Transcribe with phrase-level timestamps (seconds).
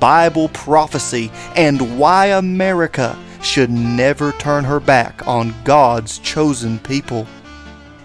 [0.00, 7.26] Bible prophecy, and why America should never turn her back on God's chosen people.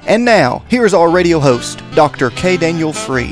[0.05, 2.30] And now, here is our radio host, Dr.
[2.31, 2.58] K.
[2.58, 3.31] Daniel Fried.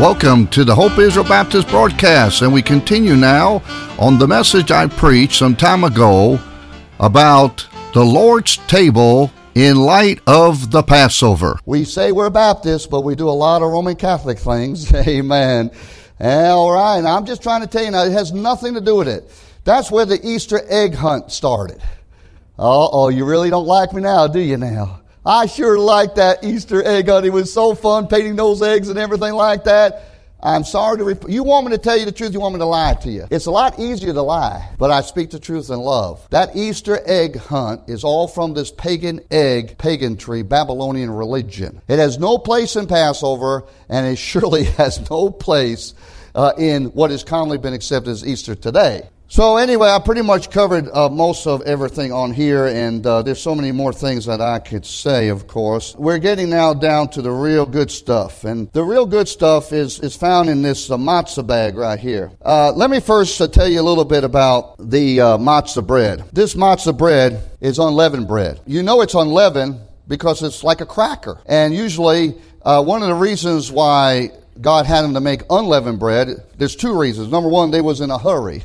[0.00, 3.60] Welcome to the Hope Israel Baptist broadcast, and we continue now
[3.98, 6.38] on the message I preached some time ago
[7.00, 11.58] about the Lord's table in light of the Passover.
[11.66, 14.94] We say we're Baptists, but we do a lot of Roman Catholic things.
[14.94, 15.72] Amen.
[16.20, 17.04] All right.
[17.04, 19.28] I'm just trying to tell you now, it has nothing to do with it.
[19.64, 21.80] That's where the Easter egg hunt started.
[22.56, 25.00] Uh oh, you really don't like me now, do you now?
[25.26, 27.26] I sure like that Easter egg hunt.
[27.26, 30.17] It was so fun painting those eggs and everything like that.
[30.40, 32.60] I'm sorry to, rep- you want me to tell you the truth, you want me
[32.60, 33.26] to lie to you.
[33.30, 36.24] It's a lot easier to lie, but I speak the truth in love.
[36.30, 41.82] That Easter egg hunt is all from this pagan egg, paganry, Babylonian religion.
[41.88, 45.94] It has no place in Passover, and it surely has no place
[46.36, 49.08] uh, in what has commonly been accepted as Easter today.
[49.30, 53.42] So anyway, I pretty much covered uh, most of everything on here, and uh, there's
[53.42, 55.28] so many more things that I could say.
[55.28, 59.28] Of course, we're getting now down to the real good stuff, and the real good
[59.28, 62.32] stuff is is found in this uh, matzah bag right here.
[62.40, 66.24] Uh, let me first uh, tell you a little bit about the uh, matzah bread.
[66.32, 68.62] This matzah bread is unleavened bread.
[68.64, 72.30] You know it's unleavened because it's like a cracker, and usually
[72.62, 74.30] one of the reasons why
[74.60, 77.30] God had them to make unleavened bread, there's two reasons.
[77.30, 78.64] Number one, they was in a hurry.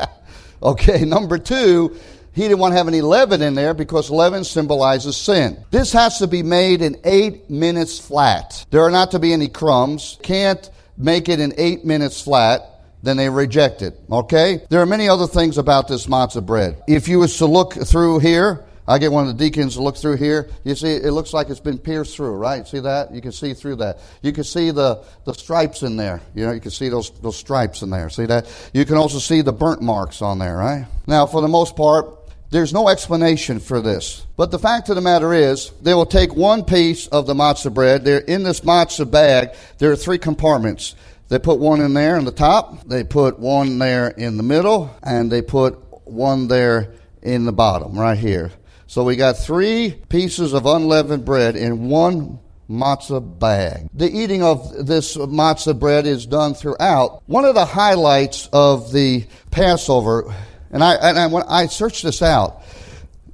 [0.62, 1.96] okay, number two,
[2.32, 5.64] he didn't want to have any leaven in there because leaven symbolizes sin.
[5.70, 8.64] This has to be made in eight minutes flat.
[8.70, 10.18] There are not to be any crumbs.
[10.22, 12.70] Can't make it in eight minutes flat
[13.04, 14.00] then they reject it.
[14.10, 14.62] Okay?
[14.70, 16.82] There are many other things about this matzah bread.
[16.88, 19.96] If you was to look through here, I get one of the deacons to look
[19.96, 20.50] through here.
[20.64, 22.66] You see, it looks like it's been pierced through, right?
[22.68, 23.14] See that?
[23.14, 23.98] You can see through that.
[24.22, 26.20] You can see the, the stripes in there.
[26.34, 28.10] You know, you can see those, those stripes in there.
[28.10, 28.70] See that?
[28.74, 30.86] You can also see the burnt marks on there, right?
[31.06, 32.06] Now, for the most part,
[32.50, 34.26] there's no explanation for this.
[34.36, 37.72] But the fact of the matter is, they will take one piece of the matzah
[37.72, 38.04] bread.
[38.04, 39.56] They're in this matzah bag.
[39.78, 40.94] There are three compartments.
[41.28, 42.84] They put one in there in the top.
[42.84, 46.92] They put one there in the middle, and they put one there
[47.22, 48.52] in the bottom, right here.
[48.86, 53.88] So we got three pieces of unleavened bread in one matzah bag.
[53.94, 57.22] The eating of this matzah bread is done throughout.
[57.26, 60.34] One of the highlights of the Passover,
[60.70, 62.62] and I, and I, when I searched this out,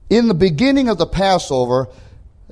[0.08, 1.88] in the beginning of the Passover,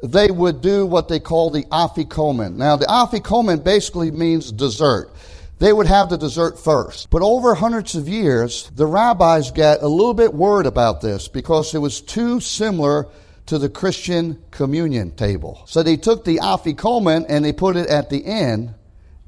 [0.03, 2.55] they would do what they call the afikomen.
[2.55, 5.11] Now, the afikomen basically means dessert
[5.59, 7.11] they would have the dessert first.
[7.11, 11.75] But over hundreds of years, the rabbis got a little bit worried about this because
[11.75, 13.09] it was too similar
[13.47, 15.63] to the Christian communion table.
[15.67, 18.75] So they took the afikomen and they put it at the end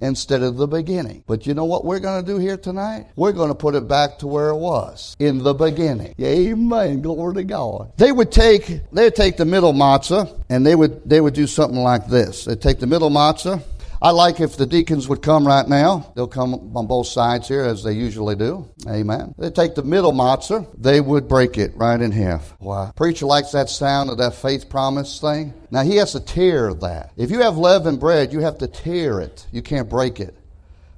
[0.00, 1.24] instead of the beginning.
[1.26, 3.06] But you know what we're going to do here tonight?
[3.16, 6.14] We're going to put it back to where it was in the beginning.
[6.20, 7.02] Amen.
[7.02, 7.92] Glory to God.
[7.96, 11.46] They would take they would take the middle matzah and they would they would do
[11.46, 12.44] something like this.
[12.44, 13.62] They'd take the middle matzah
[14.02, 16.10] I like if the deacons would come right now.
[16.16, 18.66] They'll come on both sides here as they usually do.
[18.88, 19.34] Amen.
[19.36, 22.58] They take the middle matzah, they would break it right in half.
[22.60, 22.92] Wow.
[22.96, 25.52] Preacher likes that sound of that faith promise thing.
[25.70, 27.12] Now he has to tear that.
[27.18, 29.46] If you have leavened bread, you have to tear it.
[29.52, 30.34] You can't break it.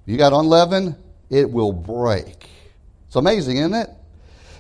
[0.06, 0.94] You got unleavened,
[1.28, 2.48] it will break.
[3.08, 3.90] It's amazing, isn't it?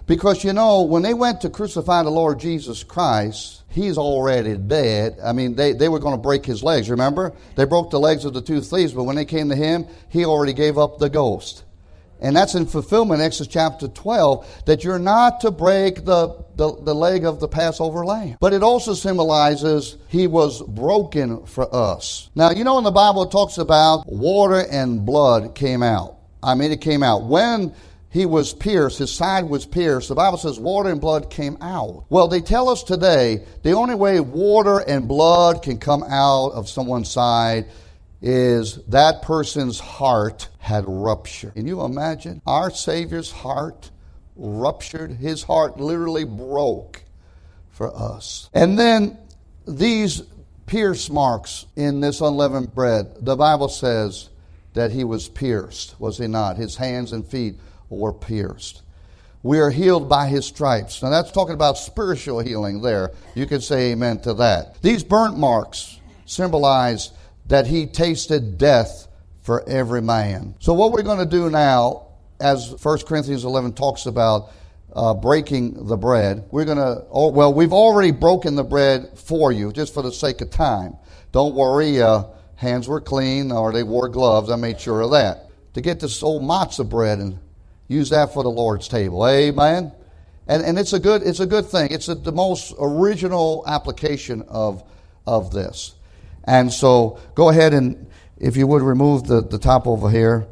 [0.06, 5.18] Because you know, when they went to crucify the Lord Jesus Christ, he's already dead.
[5.22, 7.32] I mean, they, they were going to break his legs, remember?
[7.56, 10.24] They broke the legs of the two thieves, but when they came to him, he
[10.24, 11.64] already gave up the ghost.
[12.22, 16.94] And that's in fulfillment, Exodus chapter 12, that you're not to break the, the, the
[16.94, 18.36] leg of the Passover lamb.
[18.38, 22.30] But it also symbolizes he was broken for us.
[22.36, 26.18] Now, you know, in the Bible, it talks about water and blood came out.
[26.44, 27.24] I mean, it came out.
[27.24, 27.74] When
[28.12, 30.10] he was pierced, his side was pierced.
[30.10, 32.04] The Bible says water and blood came out.
[32.10, 36.68] Well, they tell us today the only way water and blood can come out of
[36.68, 37.66] someone's side
[38.20, 41.54] is that person's heart had ruptured.
[41.54, 42.42] Can you imagine?
[42.46, 43.90] Our Savior's heart
[44.36, 47.02] ruptured, his heart literally broke
[47.70, 48.50] for us.
[48.52, 49.16] And then
[49.66, 50.22] these
[50.66, 54.28] pierce marks in this unleavened bread, the Bible says
[54.74, 56.56] that he was pierced, was he not?
[56.56, 57.56] His hands and feet
[57.88, 58.82] were pierced.
[59.42, 61.02] We are healed by his stripes.
[61.02, 63.10] Now that's talking about spiritual healing there.
[63.34, 64.80] You can say amen to that.
[64.82, 67.10] These burnt marks symbolize
[67.46, 69.08] that he tasted death
[69.42, 70.54] for every man.
[70.60, 72.06] So what we're going to do now,
[72.40, 74.50] as 1 Corinthians 11 talks about
[74.94, 79.50] uh, breaking the bread, we're going to, oh, well, we've already broken the bread for
[79.50, 80.96] you, just for the sake of time.
[81.32, 82.24] Don't worry, uh,
[82.62, 84.48] hands were clean or they wore gloves.
[84.48, 85.50] I made sure of that.
[85.74, 87.38] To get this old matzah bread and
[87.92, 89.26] Use that for the Lord's table.
[89.26, 89.92] Amen.
[90.48, 91.92] And, and it's a good it's a good thing.
[91.92, 94.82] It's a, the most original application of
[95.26, 95.94] of this.
[96.44, 98.06] And so go ahead and
[98.38, 100.46] if you would remove the, the top over here,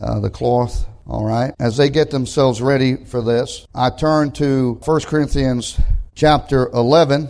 [0.00, 0.86] uh, the cloth.
[1.08, 1.54] All right.
[1.58, 5.80] As they get themselves ready for this, I turn to 1 Corinthians
[6.14, 7.28] chapter 11.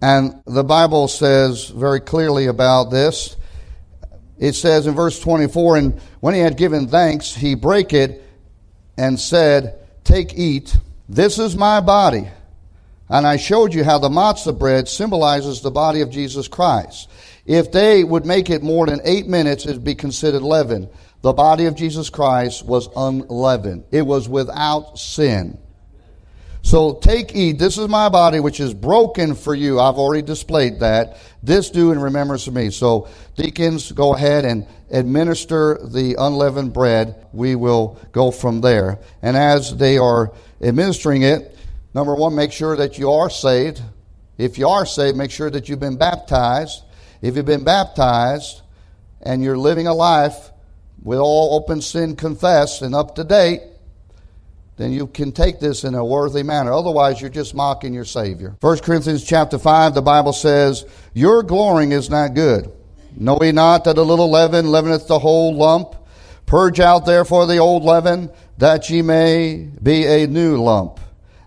[0.00, 3.36] And the Bible says very clearly about this.
[4.38, 8.22] It says in verse 24, and when he had given thanks, he brake it
[8.96, 10.76] and said, Take, eat,
[11.08, 12.28] this is my body.
[13.08, 17.08] And I showed you how the matzah bread symbolizes the body of Jesus Christ.
[17.46, 20.88] If they would make it more than eight minutes, it'd be considered leaven.
[21.22, 23.84] The body of Jesus Christ was unleavened.
[23.90, 25.58] It was without sin.
[26.68, 27.58] So take, eat.
[27.58, 29.80] This is my body, which is broken for you.
[29.80, 31.16] I've already displayed that.
[31.42, 32.68] This do in remembrance of me.
[32.68, 37.26] So deacons, go ahead and administer the unleavened bread.
[37.32, 38.98] We will go from there.
[39.22, 41.56] And as they are administering it,
[41.94, 43.80] number one, make sure that you are saved.
[44.36, 46.82] If you are saved, make sure that you've been baptized.
[47.22, 48.60] If you've been baptized
[49.22, 50.50] and you're living a life
[51.02, 53.62] with all open sin confessed and up to date,
[54.78, 56.72] then you can take this in a worthy manner.
[56.72, 58.56] Otherwise, you're just mocking your Savior.
[58.60, 62.72] 1 Corinthians chapter 5, the Bible says, Your glorying is not good.
[63.16, 65.96] Know ye not that a little leaven leaveneth the whole lump?
[66.46, 71.00] Purge out therefore the old leaven, that ye may be a new lump,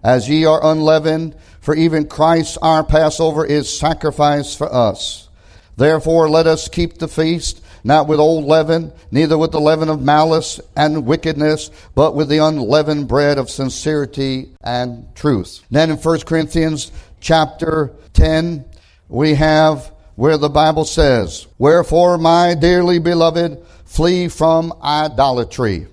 [0.04, 5.30] as ye are unleavened, for even Christ our Passover is sacrificed for us.
[5.78, 10.01] Therefore let us keep the feast, not with old leaven, neither with the leaven of
[10.01, 15.62] malice and wickedness, but with the unleavened bread of sincerity and truth.
[15.69, 18.66] Then in 1 Corinthians chapter 10,
[19.10, 25.88] we have where the Bible says, Wherefore, my dearly beloved, flee from idolatry.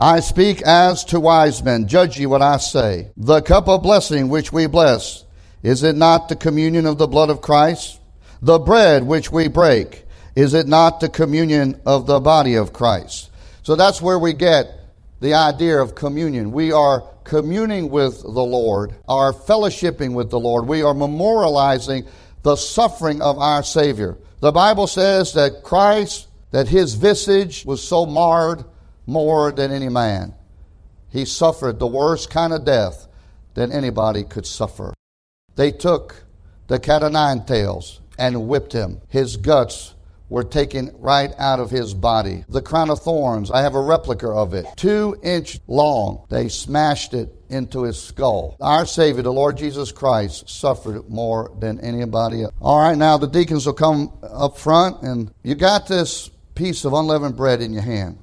[0.00, 1.86] I speak as to wise men.
[1.86, 3.10] Judge ye what I say.
[3.16, 5.24] The cup of blessing which we bless,
[5.62, 8.00] is it not the communion of the blood of Christ?
[8.42, 10.03] The bread which we break,
[10.36, 13.30] is it not the communion of the body of Christ?
[13.62, 14.80] So that's where we get
[15.20, 16.52] the idea of communion.
[16.52, 20.66] We are communing with the Lord, are fellowshipping with the Lord.
[20.66, 22.06] We are memorializing
[22.42, 24.18] the suffering of our Savior.
[24.40, 28.64] The Bible says that Christ, that his visage was so marred
[29.06, 30.34] more than any man.
[31.08, 33.08] He suffered the worst kind of death
[33.54, 34.92] than anybody could suffer.
[35.56, 36.24] They took
[36.66, 39.00] the cat o' nine tails and whipped him.
[39.08, 39.93] His guts
[40.34, 42.44] were taken right out of his body.
[42.48, 46.26] The crown of thorns, I have a replica of it, two inch long.
[46.28, 48.56] They smashed it into his skull.
[48.60, 52.52] Our Savior, the Lord Jesus Christ, suffered more than anybody else.
[52.60, 56.94] All right, now the deacons will come up front, and you got this piece of
[56.94, 58.18] unleavened bread in your hand.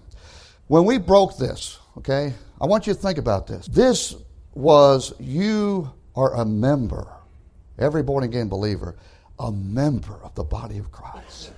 [0.67, 3.67] When we broke this, okay, I want you to think about this.
[3.67, 4.17] This
[4.53, 7.07] was, you are a member,
[7.79, 8.97] every born again believer,
[9.39, 11.53] a member of the body of Christ.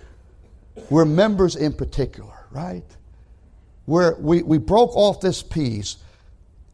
[0.90, 2.86] We're members in particular, right?
[3.86, 5.98] Where we, we broke off this piece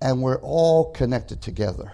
[0.01, 1.91] and we're all connected together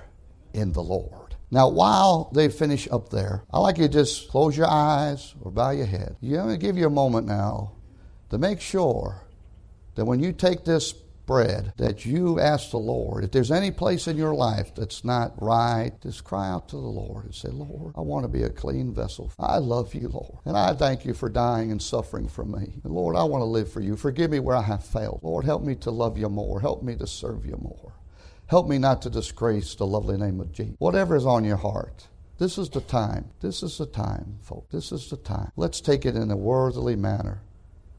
[0.53, 1.35] in the Lord.
[1.51, 5.51] Now, while they finish up there, I like you to just close your eyes or
[5.51, 6.15] bow your head.
[6.19, 7.73] You going to give you a moment now
[8.29, 9.21] to make sure
[9.95, 10.93] that when you take this
[11.25, 13.23] bread that you ask the Lord.
[13.23, 16.81] If there's any place in your life that's not right, just cry out to the
[16.81, 19.31] Lord and say, Lord, I want to be a clean vessel.
[19.39, 20.39] I love you, Lord.
[20.45, 22.79] And I thank you for dying and suffering for me.
[22.83, 23.95] And Lord, I want to live for you.
[23.95, 25.21] Forgive me where I have failed.
[25.23, 26.61] Lord, help me to love you more.
[26.61, 27.93] Help me to serve you more.
[28.47, 30.75] Help me not to disgrace the lovely name of Jesus.
[30.77, 32.07] Whatever is on your heart.
[32.37, 33.31] This is the time.
[33.39, 34.71] This is the time, folks.
[34.71, 35.51] This is the time.
[35.55, 37.41] Let's take it in a worthily manner.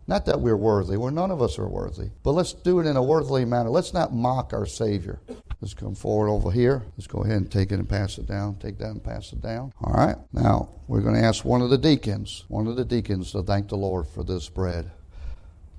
[0.09, 2.97] Not that we're worthy, we're none of us are worthy, but let's do it in
[2.97, 3.71] a worthily manner.
[3.71, 5.21] Let's not mock our Savior.
[5.61, 6.85] Let's come forward over here.
[6.97, 8.57] Let's go ahead and take it and pass it down.
[8.57, 9.73] Take that and pass it down.
[9.83, 10.17] All right.
[10.33, 13.69] Now, we're going to ask one of the deacons, one of the deacons to thank
[13.69, 14.91] the Lord for this bread.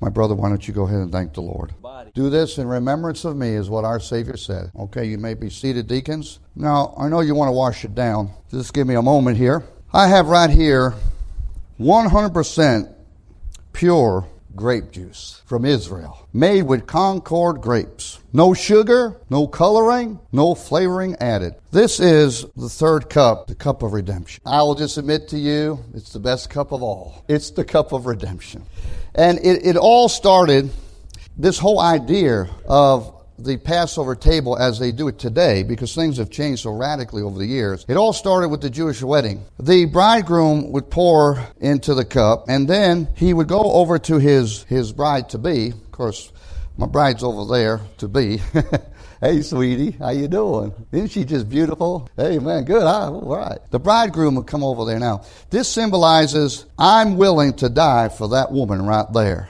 [0.01, 1.73] My brother, why don't you go ahead and thank the Lord?
[1.81, 2.11] Body.
[2.13, 4.71] Do this in remembrance of me, is what our Savior said.
[4.77, 6.39] Okay, you may be seated, deacons.
[6.55, 8.31] Now, I know you want to wash it down.
[8.51, 9.63] Just give me a moment here.
[9.93, 10.93] I have right here
[11.79, 12.93] 100%
[13.77, 18.19] pure grape juice from Israel, made with Concord grapes.
[18.33, 21.53] No sugar, no coloring, no flavoring added.
[21.69, 24.41] This is the third cup, the cup of redemption.
[24.47, 27.23] I will just admit to you, it's the best cup of all.
[27.27, 28.63] It's the cup of redemption.
[29.13, 30.71] And it, it all started,
[31.37, 36.29] this whole idea of the Passover table as they do it today because things have
[36.29, 37.85] changed so radically over the years.
[37.87, 39.43] It all started with the Jewish wedding.
[39.59, 44.63] The bridegroom would pour into the cup and then he would go over to his,
[44.63, 45.69] his bride to be.
[45.69, 46.31] Of course,
[46.77, 48.39] my bride's over there to be.
[49.21, 50.73] hey, sweetie, how you doing?
[50.91, 52.09] Isn't she just beautiful?
[52.15, 52.83] Hey, man, good.
[52.83, 53.11] Huh?
[53.11, 53.59] All right.
[53.71, 55.23] The bridegroom would come over there now.
[55.49, 59.49] This symbolizes I'm willing to die for that woman right there.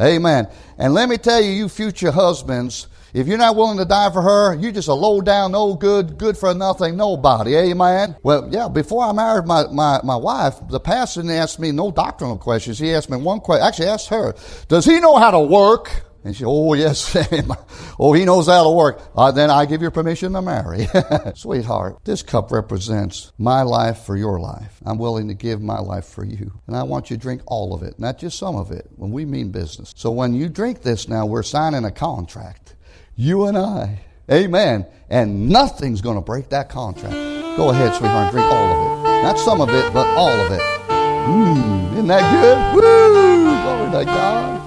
[0.00, 0.48] Amen.
[0.78, 4.20] And let me tell you, you future husbands, if you're not willing to die for
[4.22, 7.54] her, you're just a low down, no good, good for nothing nobody.
[7.54, 8.16] Amen.
[8.24, 11.92] Well, yeah, before I married my, my, my wife, the pastor didn't ask me no
[11.92, 12.78] doctrinal questions.
[12.78, 13.64] He asked me one question.
[13.64, 14.34] Actually, asked her,
[14.66, 16.04] Does he know how to work?
[16.24, 17.14] And she, said, oh yes,
[18.00, 19.00] oh he knows how to work.
[19.14, 20.88] Uh, then I give you permission to marry,
[21.34, 21.98] sweetheart.
[22.04, 24.80] This cup represents my life for your life.
[24.86, 27.74] I'm willing to give my life for you, and I want you to drink all
[27.74, 28.88] of it, not just some of it.
[28.96, 32.73] When we mean business, so when you drink this now, we're signing a contract.
[33.16, 34.00] You and I.
[34.30, 34.86] Amen.
[35.08, 37.14] And nothing's going to break that contract.
[37.56, 39.22] Go ahead, sweetheart, drink all of it.
[39.22, 40.60] Not some of it, but all of it.
[40.90, 42.74] Mmm, isn't that good?
[42.74, 43.44] Woo!
[43.62, 44.60] Glory to God.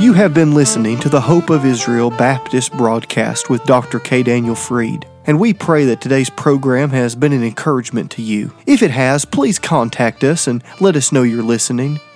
[0.00, 4.00] You have been listening to the Hope of Israel Baptist broadcast with Dr.
[4.00, 4.22] K.
[4.22, 8.50] Daniel Fried and we pray that today's program has been an encouragement to you.
[8.66, 12.00] If it has, please contact us and let us know you're listening.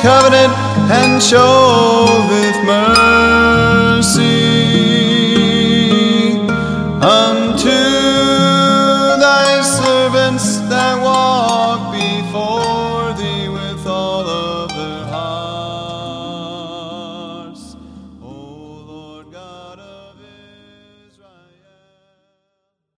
[0.00, 0.52] Covenant
[0.90, 3.07] and show with mercy.